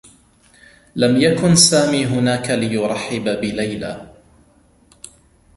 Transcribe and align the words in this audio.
لم 0.95 1.17
يكن 1.21 1.55
سامي 1.55 2.05
هناك 2.05 2.49
ليرحّب 2.49 3.23
بليلى. 3.23 4.13